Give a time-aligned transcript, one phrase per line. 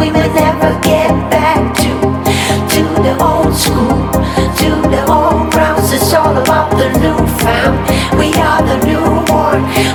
[0.00, 1.92] we will never get back to
[2.74, 3.96] to the old school,
[4.60, 5.92] to the old grounds.
[5.92, 7.76] It's all about the new found.
[8.20, 8.78] We are the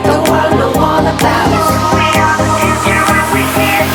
[0.09, 1.49] the world all about.
[1.97, 3.03] We are the future,
[3.57, 3.85] here.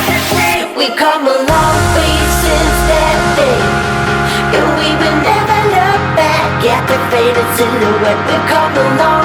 [0.79, 3.62] We come a long way since that day,
[4.56, 8.23] and we will never look back the faded silhouette.
[8.31, 9.16] We come a long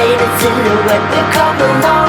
[0.00, 1.99] faded silhouette, we're coming.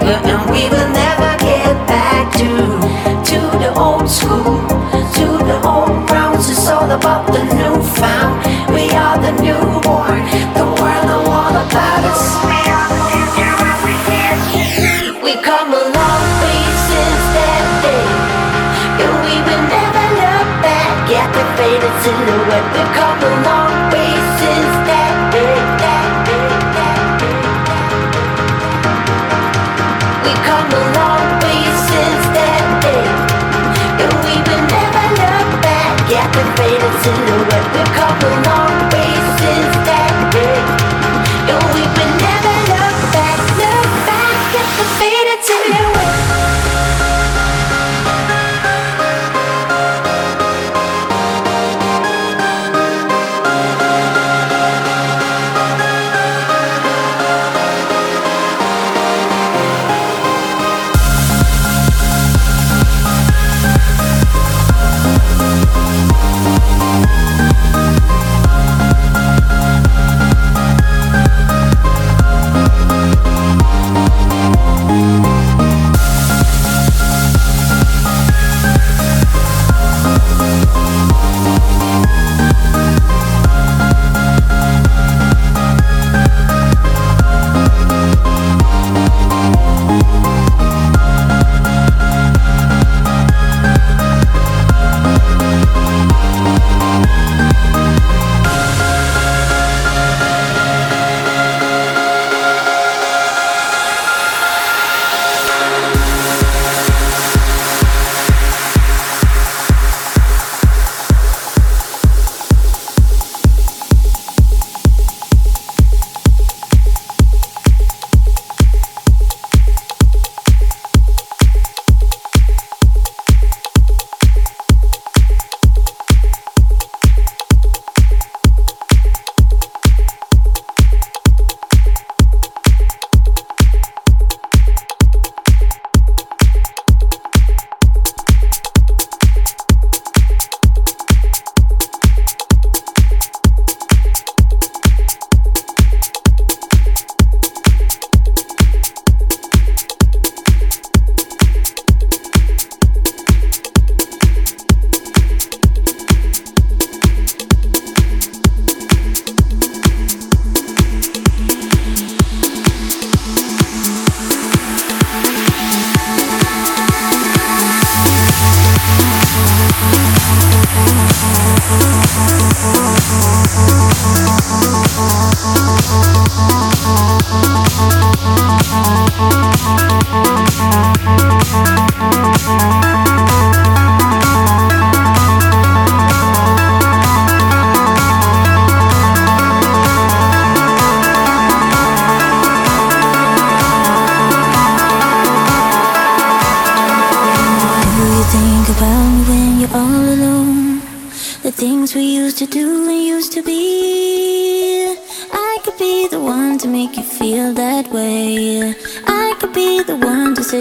[0.00, 2.48] and we will never get back to
[3.30, 4.66] to the old school,
[5.16, 6.48] to the old grounds.
[6.48, 7.81] It's all about the new.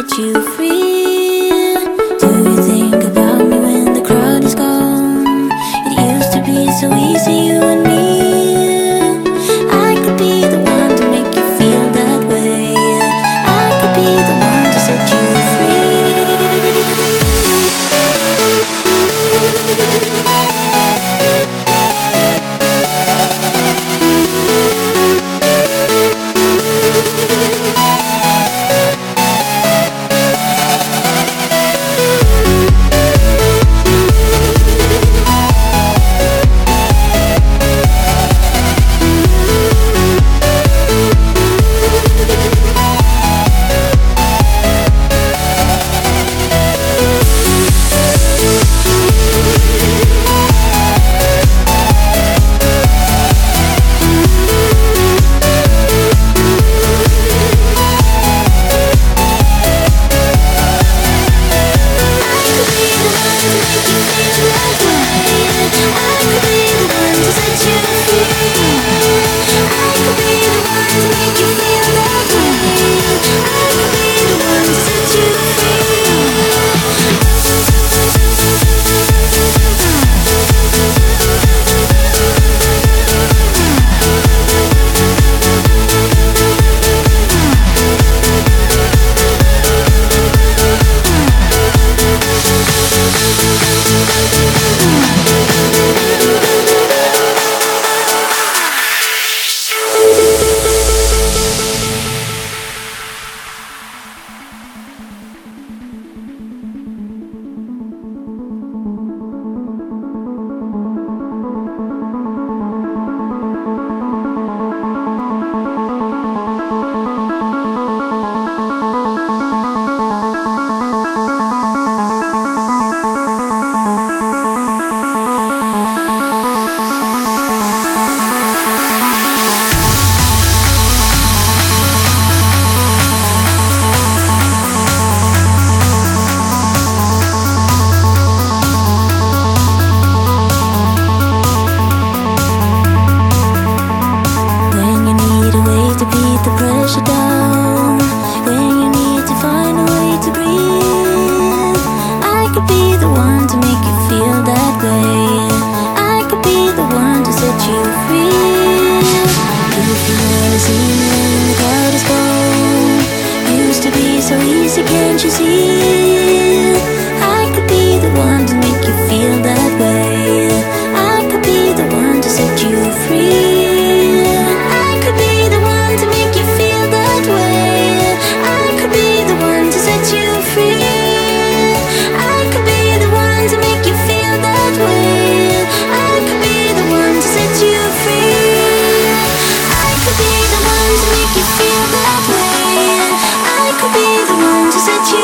[0.02, 0.81] set you free.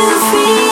[0.09, 0.66] feel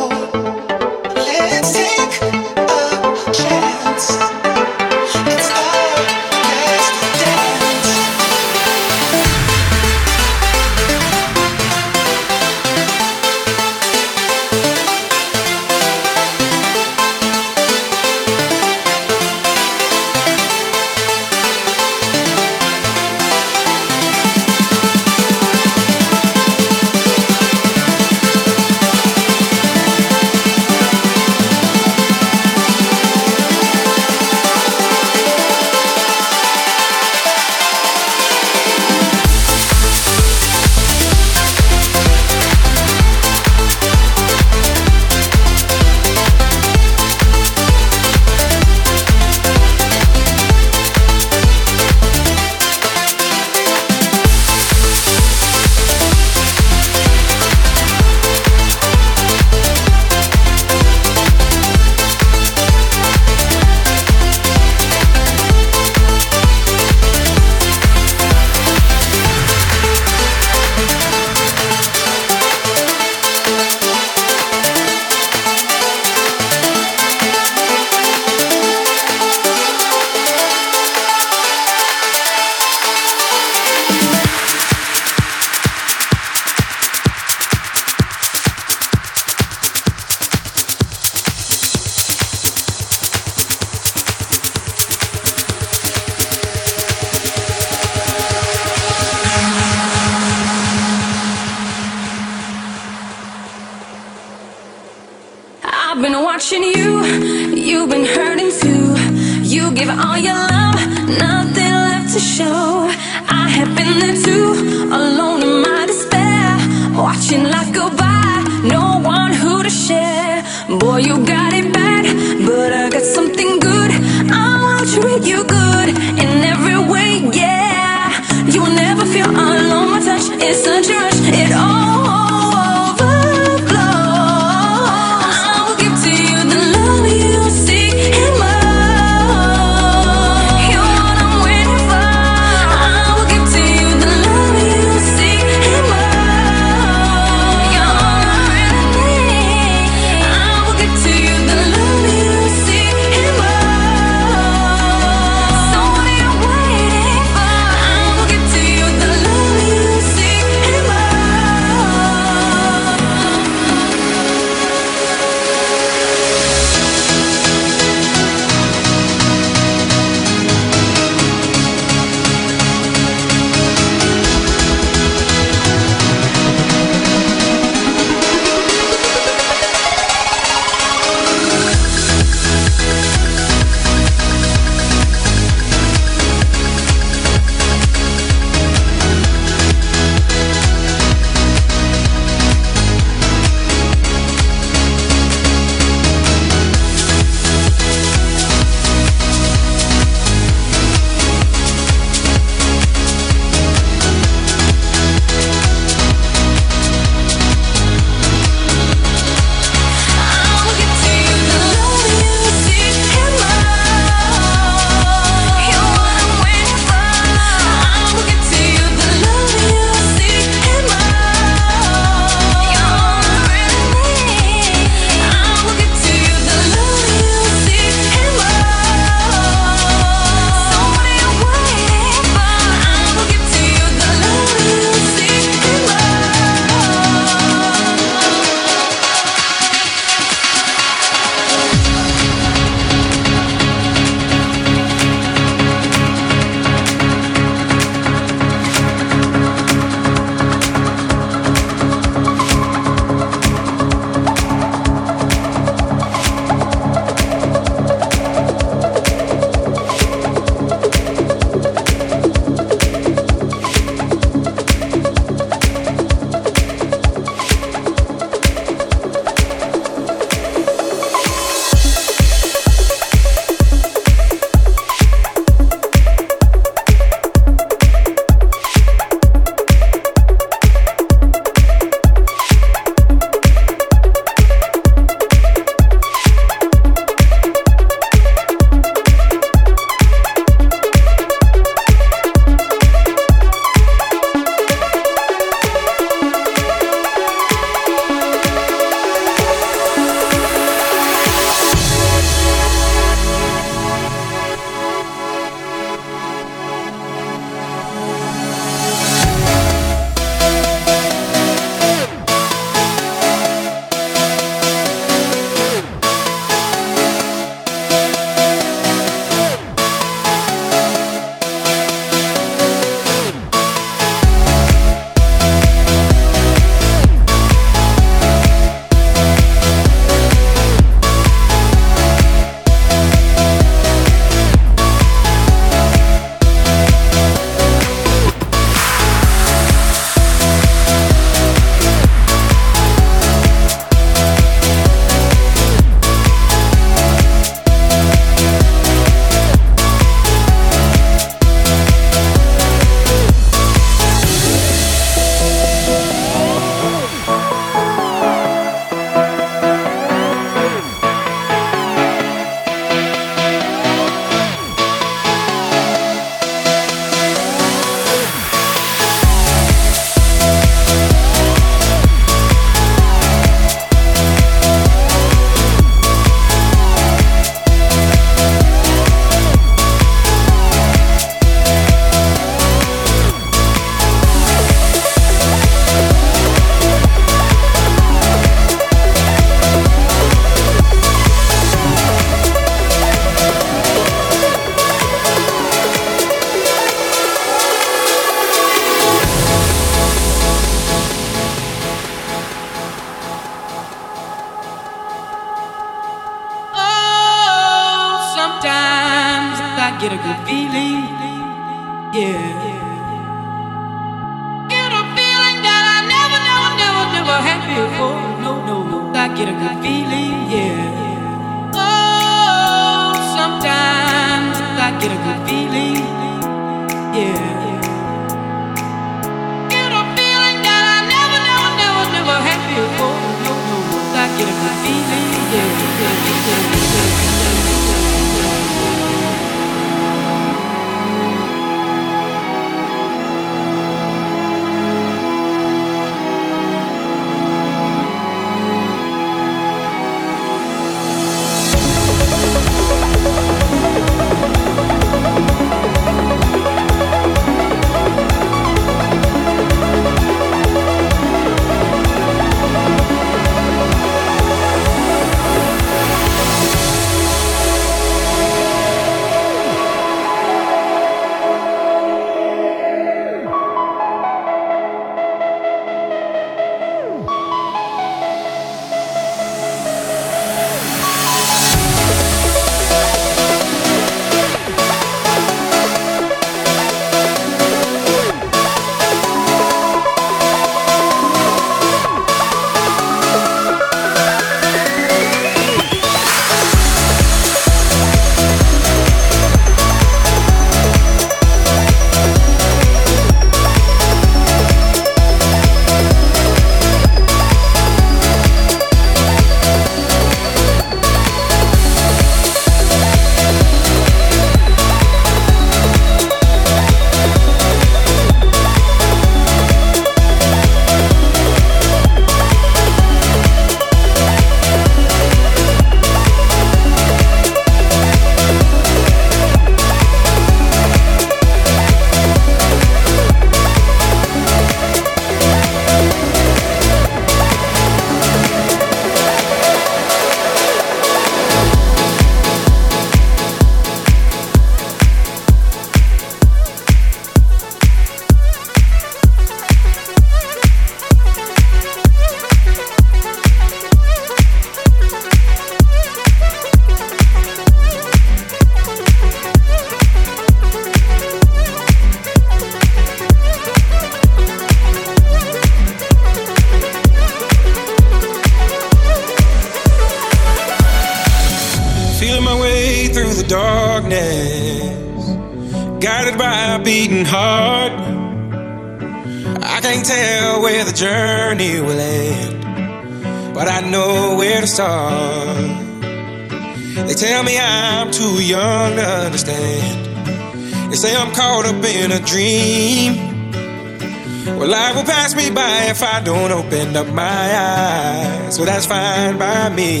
[598.56, 600.00] so that's fine by me.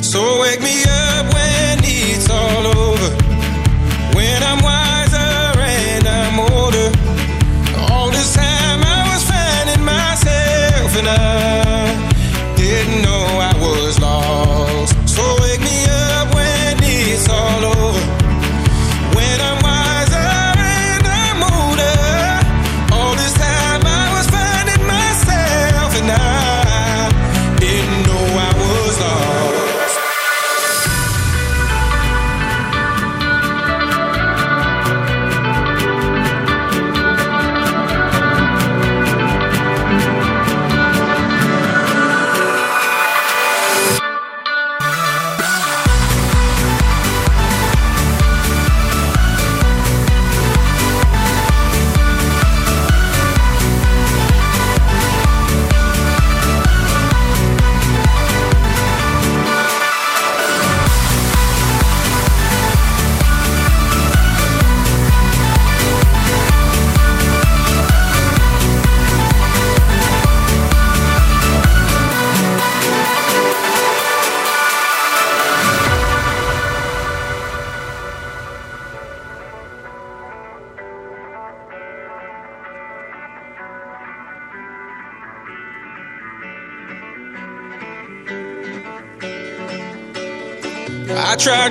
[0.00, 3.25] So wake me up when it's all over.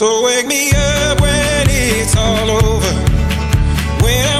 [0.00, 2.92] So wake me up when it's all over.
[4.02, 4.39] When I'm